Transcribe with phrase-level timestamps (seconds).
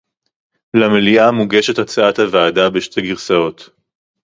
[0.73, 3.69] למליאה מוגשת הצעת הוועדה בשתי גרסאות